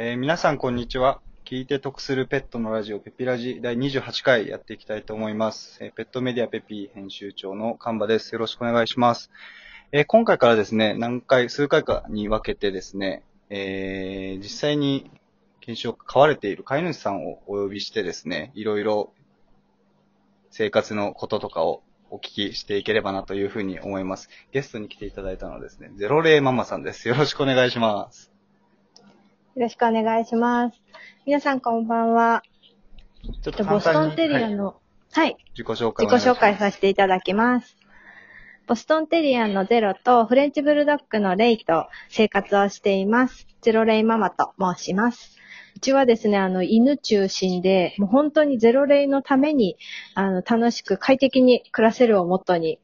[0.00, 1.20] えー皆さんこんにちは。
[1.44, 5.76] 聞いて得するペットのラジオペピラジ第28回やっていきたいと思います。
[5.80, 8.32] えーペットメディアペピ編集長の神場です。
[8.32, 9.32] よろしくお願いします。
[9.90, 15.10] えー今回からですね、何回、数回かに分けてですね、えー実際に
[15.62, 19.12] 研修を飼われている飼い主さんをお呼びしてですね、いろいろ
[20.52, 24.28] 生活のこととかをお聞きしていければなというふうに思います。
[24.52, 27.08] ゲストに来ていただいたのはですね、ゼロレイママさんです。
[27.08, 28.37] よろしくお願いします。
[29.58, 30.80] よろしくお願いします。
[31.26, 32.44] 皆さんこんばんは。
[33.42, 34.76] ちょっとボストンテリアはいの、
[35.10, 37.76] はい、自己紹介自己紹介させていただきます。
[38.68, 43.48] ボストンテリアのゼロとフレンチブルドッグのレイと生活をしています。
[43.60, 45.36] ゼロレイママと申します。
[45.74, 49.76] うちはですね、あの、犬中心で、もう本当にゼロレイのために、
[50.14, 52.78] あの、楽しく快適に暮らせるをモットーに、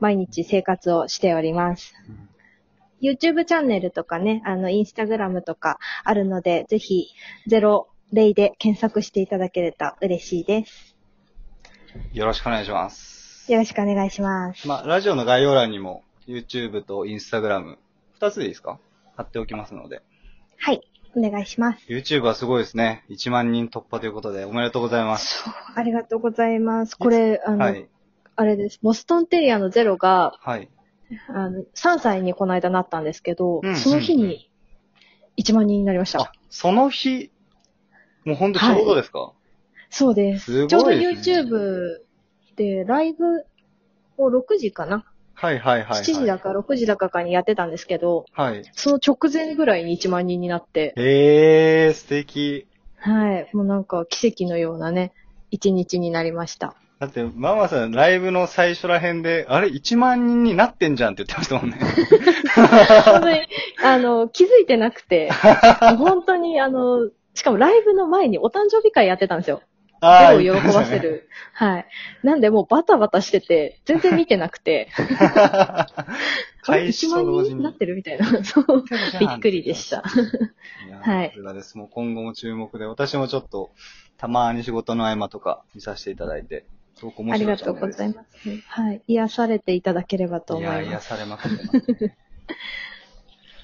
[0.00, 1.94] 毎日生活をしております。
[3.02, 7.08] YouTube チャンネルとかね、あの、インスタグラムとかあるので、ぜひ、
[7.46, 10.96] ゼロレイで検索していただけると嬉しいです。
[12.12, 13.50] よろしくお願いします。
[13.50, 14.66] よろしくお願いします。
[14.66, 17.76] まあ、ラジオの概要欄にも YouTube と Instagram、
[18.14, 18.78] 二つでいいですか？
[19.16, 20.02] 貼っておきますので。
[20.58, 20.80] はい、
[21.14, 21.86] お願いします。
[21.88, 23.04] YouTube はすごいですね。
[23.10, 25.42] 1万人突破ということでおめでとうございます。
[25.44, 26.96] そう、ありがとうございます。
[26.96, 27.86] これ、あの、はい。
[28.36, 28.78] あれです。
[28.82, 30.68] ボストンテリアのゼロが、はい。
[31.28, 34.50] あの、3歳にこの間なったんですけど、うんその日に
[35.38, 36.20] 1万人になりました。
[36.20, 37.30] あ、その日、
[38.24, 39.32] もうほんとちょうどですか、
[39.90, 40.44] そうです。
[40.44, 41.98] すごいちょうどですね YouTube
[42.56, 43.44] でライブ
[44.18, 45.04] を6時かな、
[45.34, 46.00] はいはいはい、はい。
[46.00, 48.62] 7時だか6時だかかにやってたんですけど、はい。
[48.72, 52.66] その直前ぐらいに1万人になって、えー、素敵。
[52.96, 53.50] はい。
[53.52, 55.12] もうなんか奇跡のようなね、
[55.50, 56.74] 一日になりました。
[56.98, 61.78] だって、ママさん、ライブの最初ら辺で、あれ、1万人になってんじゃんって言ってましたもんね。
[63.04, 63.40] 本当に、
[63.84, 65.30] あの、気づいてなくて、
[65.98, 69.60] 本当に、あの、しかもライブの前にお誕生日会やってたんですよ。
[70.00, 70.98] あーゼロを喜ばせ。
[70.98, 71.28] る。
[71.52, 71.86] はい。
[72.22, 74.88] なんでもうバタバタしてて、全然見てなくて、
[76.62, 78.42] 開始1万と同時に人になってるみたいな。
[78.44, 78.84] そう。
[79.20, 80.02] びっくりでした。
[80.86, 81.76] いやはいさすがです。
[81.76, 83.70] もう今後も注目で、私もちょっと、
[84.16, 86.64] たまに仕事の合間とか見させていただいて、
[86.96, 88.16] すごく面あり白いがとうございす。
[88.16, 88.60] ます。
[88.68, 89.02] はい。
[89.06, 91.08] 癒されていただければといや、思います。
[91.10, 92.12] 癒されまくってます。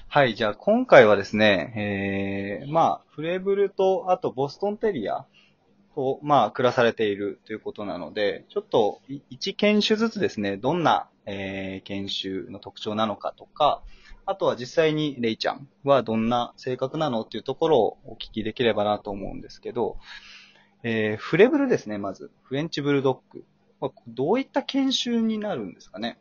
[0.07, 5.25] はい、じゃあ今回はですね、えー、まあ、フレブルと、あとボストンテリア
[5.95, 13.81] と、まあ、暮らされているということなので、ちょっとい一犬種ずつですね、どんな、えー、犬種の特徴なのかとか、
[14.27, 19.97] あとは実際にレイちゃんはどんな性格なのっていうところをお聞きできればなと思うんですけど、
[20.83, 22.29] えー、フレブルですね、まず。
[22.43, 23.45] フレンチブルドッグ。
[23.79, 26.17] まあどういった犬種になるんですかね？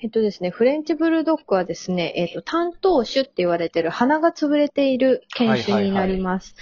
[0.00, 6.54] えっとですね、フレンチブルドッグはですね、えっと、担当種って言われてる鼻が潰れている犬種になります。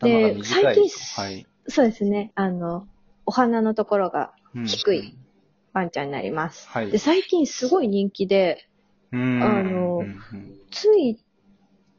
[0.00, 0.44] 頭が短い。
[0.44, 0.88] 最近
[1.22, 1.46] はい。
[1.68, 2.86] そうですね、あの、
[3.26, 5.16] お鼻のところがうん低い。
[5.72, 6.68] ワンちゃんになります。
[6.68, 6.98] はいで、。
[6.98, 8.68] 最近すごい人気で、
[9.10, 10.20] うんあのうんうん
[10.70, 11.18] つい、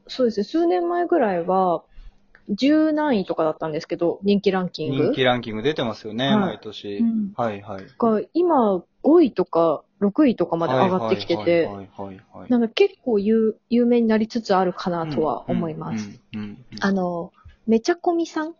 [0.06, 1.84] そうですね、数年前ぐらいは、
[2.50, 7.04] 十何位とかだったんですけど、人気ランキング人気ランキング出てますよね、はい毎年う。
[7.04, 7.84] んはいはい。
[7.98, 12.50] が今、5位とか6位とかまで上がってきてて、はいはいはいはい。
[12.50, 16.20] なんか結構有有名になりつつあるかなとは思います。
[16.80, 17.32] あの、
[17.66, 18.54] めちゃこみさん、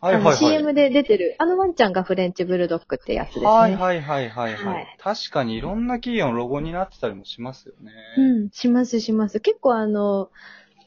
[0.00, 0.36] あのはいはいはい。
[0.36, 3.46] CM で出てる、あのワンちゃんがフレンチブルドッグってやつですね。
[3.46, 4.86] はいはいはいはいははいい。
[4.98, 7.92] 確かにいろんな企業のロゴになってたりもしますよね。
[8.18, 9.40] うん、しますします。
[9.40, 10.30] 結構あの、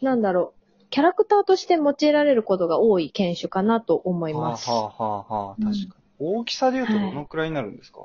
[0.02, 0.56] なんだろう、
[0.90, 4.70] キャラクターとして用いられることが多い犬種かなと思います。
[4.70, 5.90] はあはあはあ確かに。
[6.20, 8.00] 大きさで言うとどのくらいになるんですか、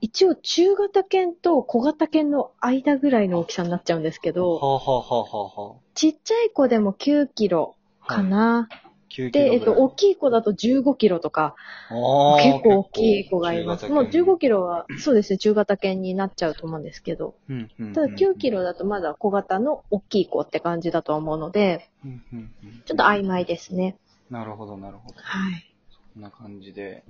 [0.00, 8.14] 一応中型犬と小型犬の間ぐらいの大きさになっちゃうんですけはど、あはあはあはあはちっちゃい子でも9キロあ。
[8.14, 8.68] かな。
[9.16, 9.72] 9キで、えっと。
[9.72, 11.54] 大きい子だと15キロとか、
[11.88, 13.88] 結構大きい子がいます。
[13.88, 23.96] もう中型犬15キロは、そうですね、中型犬になっちゃうと思うんですけど、うんうんうんうんただ9キロだとまだ小型の大きい子って感じだと思うので、うんうんうんちょっと曖昧ですね。
[24.30, 25.14] なるほど、なるほど。
[25.18, 25.72] はい。
[26.14, 27.04] こんな感じで。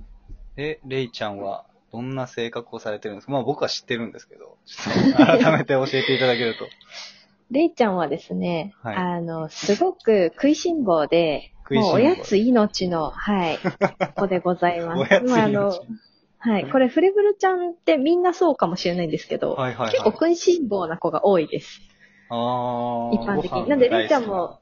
[0.55, 3.31] え、レイちゃんはどんな性格をされてるんですか？
[3.33, 4.57] まあ僕は知ってるんですけど、
[5.15, 6.65] 改めて教えていただけると。
[7.49, 13.59] レイちゃんはですね、はいあの、すごく食いしん坊で、食いしん坊もうおやつ命の、はい、
[14.15, 14.99] 子でございます。
[15.01, 15.81] おやつまああの命。
[16.39, 16.69] はい。
[16.69, 19.91] これ、フレブルちゃんってみんなそうかもしれないんですけど、はいはいはい。
[19.91, 21.81] 結構食いしん坊な子が多いです。
[22.29, 24.59] あー一般的になんでレイちゃんも、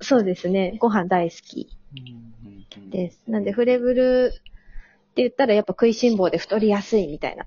[0.00, 0.76] そうですね。
[0.78, 3.22] ご飯大好きうんうんうんです。
[3.28, 7.44] なんで、フレブルって言ったらやっぱ食いしん坊で太りやすいみたいな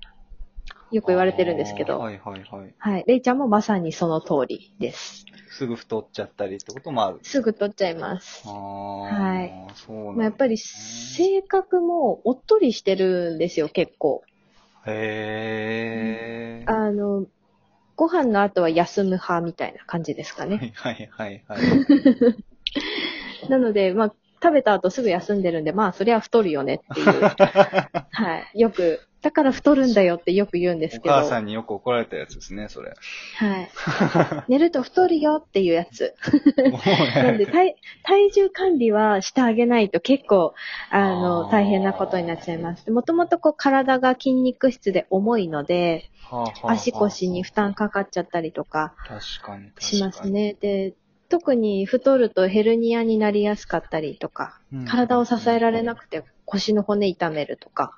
[0.94, 2.74] よく言われてるんですけど、はいはいはい。
[2.78, 3.04] はい。
[3.08, 5.26] レイちゃんもまさにその通りです。
[5.50, 7.18] すぐ太っちゃったりってこともある。
[7.22, 8.50] すぐ取っちゃいますあ。
[8.50, 14.22] あ、はいそうまあ、やっぱり性格もおっとりしてるんですよ、結構。
[14.86, 16.64] へえ。
[16.66, 17.26] あの、
[17.96, 20.56] ご飯の後は休む派みたいな感じですかはね。
[20.56, 21.60] いはいはいはい。
[23.50, 24.14] なので、まあ、
[24.44, 27.08] 食べた後すぐ休んでるんで、まあ、そりゃ太るよねっていう。
[27.32, 28.60] はい。
[28.60, 31.14] よく、だから太るんだよってよく言うんですおけど。
[31.14, 32.92] 母さんによく怒られたやつですね、それ。
[33.36, 33.70] はい。
[34.48, 36.14] 寝ると太るよっていうやつ。
[36.70, 37.52] もうなんでね。
[37.52, 40.52] 体、体重管理はしてあげないと結構、
[40.90, 42.90] ああの、ー大変なことになっちゃいます。
[42.90, 48.94] もともとこう体が筋肉質で重いので、はあはあはあ足腰に負担かかっちゃったりとか。
[49.78, 50.54] しますね。
[50.60, 50.92] で、
[51.28, 54.84] 特に太るとヘルニアになりやすかったりとか、うん。
[54.84, 57.94] 体を支えられなくて腰の骨痛めるとか、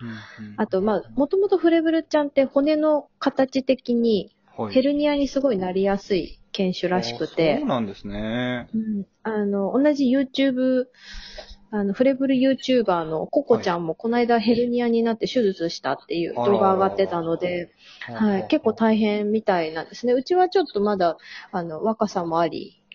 [0.56, 4.75] あと、まあ、もともとフレブルちゃんって骨の形的にはい。
[4.75, 8.69] ヘルニアにすごいなりやすい犬種らしくあてそう、なんですね。
[8.75, 9.06] うん。
[9.23, 10.87] あの、同じ YouTube、
[11.70, 17.70] あの、フレブル YouTuber のココちゃんもこの間ヘルニアになって手術したっていう動画上がってたので、
[18.00, 20.14] はい、結構大変みたいなんですね。
[20.14, 21.19] うちはちょっとまだ、
[21.52, 22.86] あの、若さもあり、変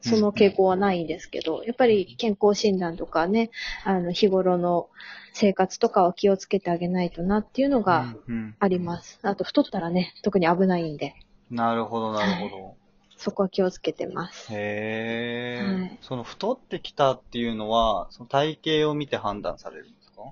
[0.00, 3.50] その傾向はないんですけど、やっぱり健康診断とかね、
[3.84, 4.88] あの、日頃の
[5.32, 8.14] 生活とかを気をつけてあげないとなっていうのが
[8.58, 9.18] あります。
[9.22, 11.14] あと、太ったらね、特に危ないんで、
[11.48, 11.54] す。
[11.54, 12.74] なるほど、なるほど。
[13.16, 14.52] そこは気をつけてます。
[14.52, 20.22] へえ、はいその太ってきたっていうのは、その体型を見て判断されるんですか？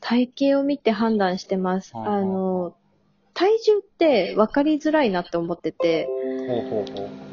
[0.00, 1.92] 体型を見て判断してます。
[1.94, 2.74] あの、
[3.34, 7.23] 体重って分かりづらいなって思ってて、ほうほうほう。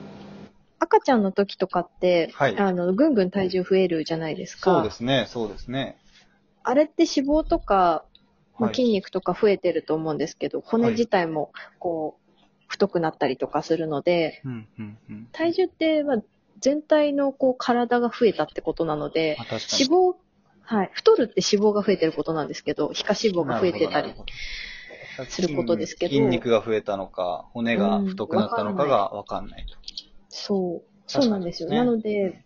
[0.84, 4.74] 赤ちゃんの時とかって、はいあの、ぐんぐん体重増えるじゃないですか。
[4.78, 5.96] そうですね、そうですね。
[6.64, 8.04] あれって脂肪とか、
[8.58, 15.30] まあはい筋肉とか増えてると思うんですけど、骨自体も、こう、太くなったりとかするので、うん、うん、うん。
[15.32, 16.18] 体重って、まあ、
[16.60, 19.38] 全体のこう体が増えたってことなので。
[19.40, 20.16] 脂肪、
[20.62, 24.14] はい、太るって脂肪が増えてることなんですけど、皮下脂肪が増えてたり
[25.28, 29.78] することですけど筋肉が増えたのか、骨が太くなったのかがわかんないと。
[30.32, 30.90] そう。
[31.08, 31.70] そうなんですよ。
[31.70, 32.44] ねなので、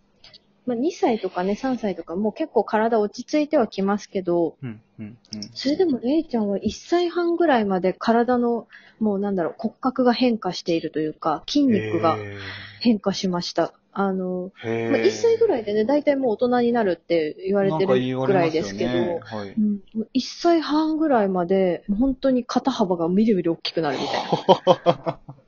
[0.65, 5.43] まあ、2歳とかね、3歳とかもう結構体落ち着いてはきますけど、うん、うん、うん。
[5.53, 8.67] それでもレイちゃんは1歳半ぐらいまで体の、
[8.99, 12.37] もうなんだろう、骨格が変化しているというか、筋肉がへ
[12.79, 13.73] 変化しました。
[13.97, 19.49] あの、まあ、1歳ぐらいでね、大体もう大人になるって言われてなんか言るぐらいわれますよですけど、ねはい。
[19.49, 25.19] うん、もう1歳半ぐらいまで、もう本当に肩幅がみるみる大きくなるみたいな。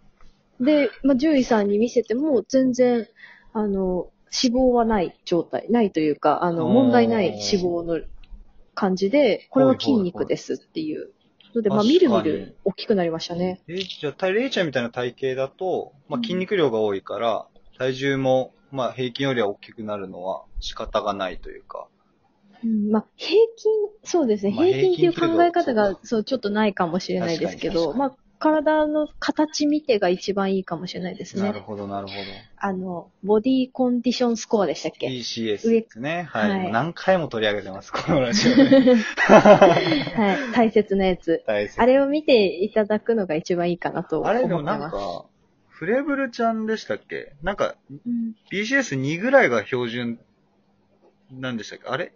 [0.59, 3.07] で、まあ、獣医さんに見せても、全然、
[3.54, 4.09] あの、
[4.44, 8.00] 脂肪はない状態、ないというか、あの、問題ない脂肪の
[8.74, 11.12] 感じで、これは筋肉ですっていう。
[11.56, 13.62] ので、まあ、みるみる大きくなりましたね。
[13.68, 21.88] え、じゃあ、たレイちゃんみたいな体型だと、まあ、うん筋肉量が多いから、体重も、まあ、平均よりは大きくなるのは仕方がないというか。
[22.63, 23.71] うん、まあ、平均、
[24.03, 31.44] そうですね、まあ平均っていう考え方がそう、ちょっとないかもしれないですけど、まあ、体の形見てが一番いいかもしれないですね。
[31.44, 32.19] なるほど、なるほど。
[32.57, 36.28] あの、ボディコンディションスコアでしたっけ？PCS ですね。
[36.30, 36.50] はい。
[36.50, 38.63] はい何回も取り上げてます、このラジオで。
[38.95, 41.44] はい、大切なやつ。
[41.48, 44.63] 大切あれを見ていただくのが一番いいかなと思あれ、ってます。
[44.66, 45.25] でもなんか、
[45.69, 47.34] フレブルちゃんでしたっけ？
[47.44, 50.20] なんか、うん、BCS2 ぐらいが標準
[51.32, 51.88] なんでしたっけ？
[51.88, 52.13] あれ？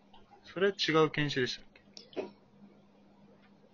[0.54, 1.66] それは違う犬種でしたっ
[2.16, 2.26] け？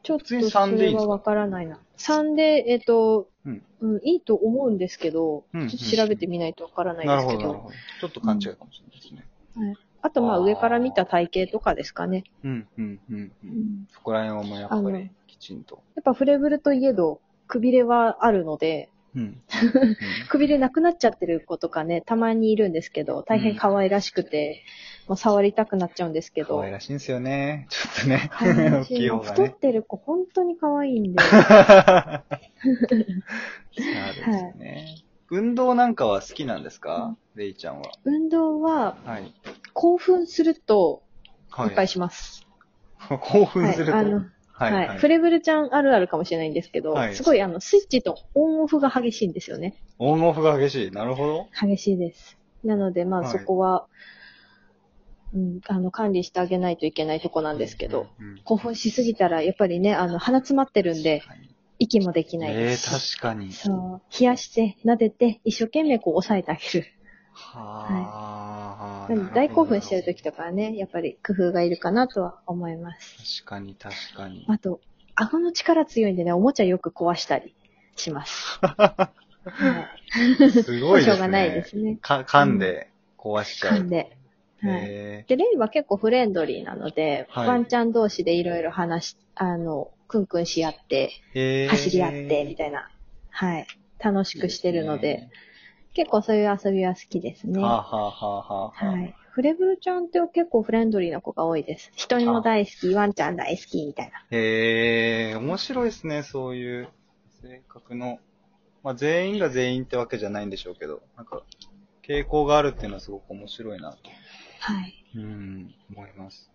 [0.04, 1.02] ちょっとそ3でいいんですか？
[1.04, 1.80] れはわからないな。
[1.98, 7.40] 3で、えっと、うんうん、いいと思うんですけど、うんうんちょっと調べてみないとわからないですけど。
[7.40, 7.76] なるほど。
[8.02, 9.78] ちょっと勘違いかもしれないですね。
[10.02, 12.24] あと、まあ、上から見た体型とかですかね。
[12.44, 13.16] うん、うん、うん。
[13.16, 15.82] ううんんそこら辺はもうやっぱりきちんと。
[15.96, 19.42] やっぱフレブルといえど、くびれはあるので、 うん。
[20.30, 24.64] くびれなくなっちゃってる子とかね、たまにいるんですけど、大変可愛らしくて、
[25.08, 26.58] まあ、触りたくなっちゃうんですけど。
[26.58, 27.68] 可愛らしいんですよね。
[27.70, 28.30] ちょっとね。
[28.90, 29.10] ね。
[29.24, 31.24] 太ってる子、本当に可愛いんで。
[31.24, 32.24] そう
[33.76, 33.84] で
[34.54, 34.98] すね。
[35.30, 37.16] 運動なんかは好きなんですか？
[37.36, 37.92] レイちゃんは。
[38.06, 39.34] 運動は、はい。
[39.74, 41.04] 興奮すると、
[41.50, 42.46] はいっぱいします。
[43.08, 43.92] 興奮すると？
[43.92, 49.76] はいあのはい、はい、はいフレブルちゃんあるあるかもしれないんですけど、はいすごいあの、スイッチとオンオフが激しいんですよね。
[50.00, 50.92] オンオフが激しい。
[50.92, 51.48] なるほど。
[51.62, 52.38] 激しいです。
[52.64, 53.86] なので、まあ、はいそこは、
[55.34, 58.26] うん、あの、管理してあげないといけないとこなんですけど、うん。
[58.32, 61.22] うん興奮しすぎたら、やっぱりね、あの、鼻詰まってるんで、
[61.80, 63.18] 息もできないええですし。
[63.18, 63.52] 確かに。
[63.52, 64.02] そう。
[64.18, 66.88] 冷やして、撫でて、一生懸命こう抑えてあげる。
[67.34, 73.44] はあ、なので大興奮してる時とかはね、やっぱり工夫がいるかなとは思います。
[73.44, 74.46] 確かに、確かに。
[74.48, 74.80] あと、
[75.16, 77.54] 顎の力強いんでね、おもちゃよく壊したり
[77.96, 78.60] します。
[78.64, 79.12] は
[80.42, 80.52] い。
[80.64, 81.12] すごいですね。
[81.12, 81.98] しょうがないですね。
[82.02, 83.80] か噛んで壊しちゃう。
[83.80, 84.17] 噛んで。
[84.62, 84.82] はい。
[84.86, 91.12] へで、レイは結構フレンドリーなので、はいワンちゃん同士でいろいろ話し、あの、クンクンし合って、
[91.70, 92.90] 走り合って、みたいな。
[93.30, 93.68] はい。
[94.00, 95.30] 楽しくしてるので、
[95.94, 97.62] 結構そういう遊びは好きですね。
[97.62, 99.16] はあ、はあはあはあ、はい。
[99.32, 101.92] フレブルちゃんって結構フレンドリーな子が多いです。
[101.96, 104.26] 人も大好き、ワンちゃん大好き、みたいな。
[104.32, 106.90] へえ、面白いですね、そういう
[107.42, 108.20] 性格の。
[108.84, 111.42] まあ全員が全員ってわけじゃないんでしょうけど、なんか、
[112.08, 113.98] 傾向があるっていうのはすごく面白いなと、
[114.60, 115.06] はい。
[115.16, 116.52] うん、思います。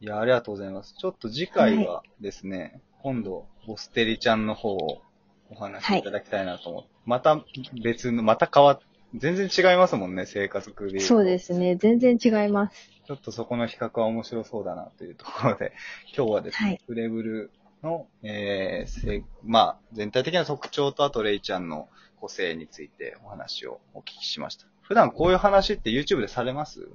[0.00, 0.94] いや、ありがとうございます。
[0.98, 5.02] ちょっと次回はですね、今度、ボステリちゃんの方を
[5.50, 7.42] お話しいただきたいなと思って、また
[7.82, 8.80] 別の、また変わっ、
[9.14, 11.76] 全然違いますもんね、生活で言うとそうですね。
[11.76, 12.90] 全然違います。
[13.06, 15.72] ちょっとそこの比較は面白そうだなというところで、
[16.16, 17.50] 今日はですね、はいフレブル
[17.82, 21.88] の、えーせまあ、全体的な特徴と、あとレイちゃんの
[22.20, 24.66] 個性についてお話をお聞きしました。
[24.82, 26.88] 普段こういう話って YouTube でされます？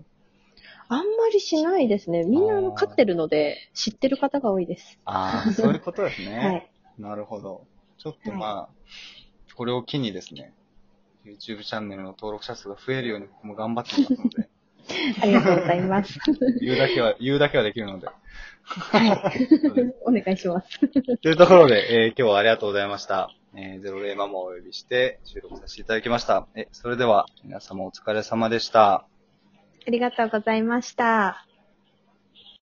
[0.89, 2.23] あんまりしないですね。
[2.23, 4.99] みんなあの飼ってるので、知ってる方が多いです。
[5.05, 6.37] ああ、そういうことですね。
[6.37, 6.71] はい。
[6.97, 7.67] なるほど。
[7.99, 10.53] ちょっとまあ、これを機にですね、
[11.23, 14.49] YouTube チャンネルの登録者数が増えるように僕も頑張ってますので、
[15.21, 16.19] ありがとうございます。
[16.59, 18.07] 言うだけは、言うだけはできるので。
[18.63, 19.93] はい。
[20.05, 20.79] お願いします。
[21.17, 23.29] というところで、えー今日はありがとうございました。
[23.55, 26.47] えーゼロレイママをお呼びして収録させていただきました。
[26.55, 29.05] え、それでは皆様お疲れ様でした。
[29.85, 31.48] ありがとうございました。